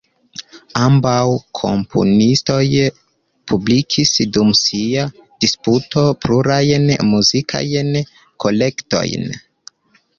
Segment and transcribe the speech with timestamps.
[0.85, 1.19] Ambaŭ
[1.59, 2.65] komponistoj
[3.53, 5.07] publikis dum sia
[5.45, 7.97] disputo plurajn muzikajn
[8.47, 9.33] kolektojn.